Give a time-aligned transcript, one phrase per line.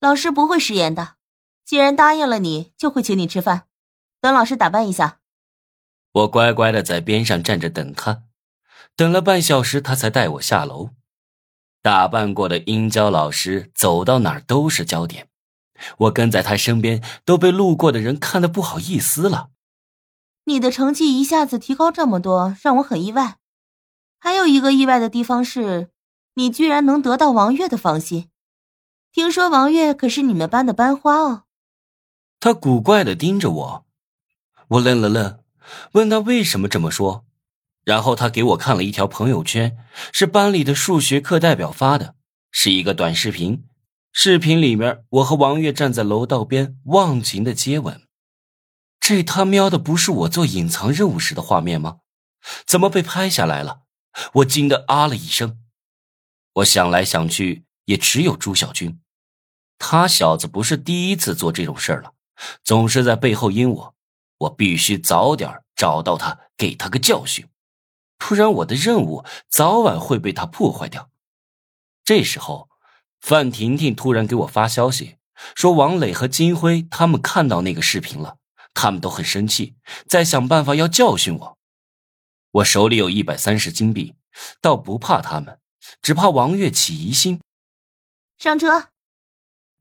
[0.00, 1.14] 老师不会食言的。
[1.64, 3.66] 既然答应了你，就会请你吃饭。
[4.20, 5.18] 等老师打扮一下。
[6.12, 8.22] 我乖乖的在边上站着等他，
[8.94, 10.90] 等了半小时，他才带我下楼。
[11.82, 15.28] 打扮过的殷娇老师走到哪儿都是焦点，
[15.98, 19.50] 我跟在他身边都被路过的人看得不好意思了。
[20.44, 23.38] 你的成绩一下子提高这么多，让我很意外。
[24.18, 25.90] 还有一个意外的地方是，
[26.34, 28.30] 你居然能得到王月的芳心。
[29.16, 31.44] 听说王月可是你们班的班花哦。
[32.38, 33.86] 他古怪的盯着我，
[34.68, 35.42] 我愣了愣，
[35.92, 37.24] 问他为什么这么说。
[37.82, 39.78] 然后他给我看了一条朋友圈，
[40.12, 42.14] 是班里的数学课代表发的，
[42.50, 43.64] 是一个短视频。
[44.12, 48.02] 视频里面，我和王月站在楼道边忘情的接吻。
[49.00, 52.00] 这他喵的不是我做隐藏任务时的画面吗？
[52.66, 53.80] 怎么被拍下来了？
[54.34, 55.58] 我惊得啊了一声。
[56.56, 59.00] 我想来想去，也只有朱小军，
[59.78, 62.12] 他小子不是第一次做这种事儿了，
[62.64, 63.94] 总是在背后阴我。
[64.38, 67.48] 我必须早点找到他，给他个教训。
[68.18, 71.10] 不然我的任务早晚会被他破坏掉。
[72.04, 72.68] 这时候，
[73.20, 75.16] 范婷婷突然给我发消息，
[75.54, 78.36] 说王磊和金辉他们看到那个视频了，
[78.74, 81.58] 他们都很生气，在想办法要教训我。
[82.52, 84.14] 我手里有一百三十金币，
[84.60, 85.58] 倒不怕他们，
[86.00, 87.40] 只怕王月起疑心。
[88.38, 88.88] 上车。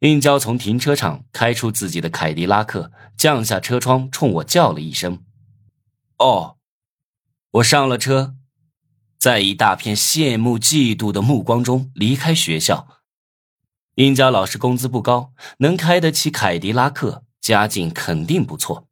[0.00, 5.24] 应娇从停车场开出自己的凯迪拉克，降下车窗，冲我叫了一声
[6.18, 6.56] ：“哦。”
[7.54, 8.36] 我上了车，
[9.18, 12.86] 在一大片羡慕嫉妒的目光中离开学校。
[13.96, 18.86] 殷娇老师工资不高，能开得起凯迪拉克，家境肯定不错。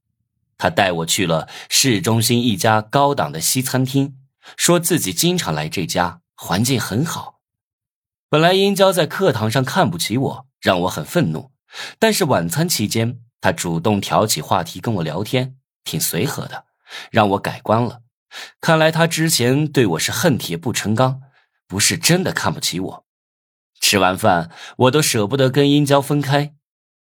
[0.58, 4.18] 他带我去了市中心一家高档的西餐厅，
[4.56, 7.38] 说自己经常来这家，环境很好。
[8.28, 11.52] 本来殷娇在课堂上看不起我，让我很愤怒，
[11.98, 16.66] 但是晚餐期间，他主动挑起话题跟我聊天，挺随和的，
[17.10, 18.02] 让我改观了。
[18.60, 21.22] 看来他之前对我是恨铁不成钢，
[21.66, 23.06] 不是真的看不起我。
[23.80, 26.54] 吃完饭，我都舍不得跟殷娇分开。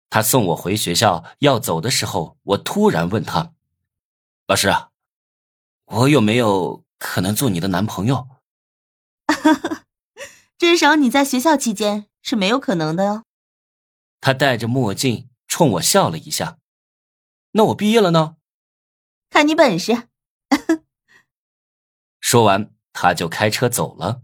[0.10, 3.54] 他送我回学校要走的时候，我突然问他
[4.46, 4.70] ：“老师，
[5.86, 8.28] 我有没有可能做你的男朋友？”
[10.60, 13.24] 至少你在学校期间是没有可能的哟。
[14.22, 16.60] 他戴着墨镜冲我笑了一下。
[17.52, 18.38] 那我毕业了呢？
[19.30, 20.08] 看你本事。
[22.22, 24.22] 说完，他就开车走了。